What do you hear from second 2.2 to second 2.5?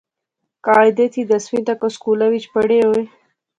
وچ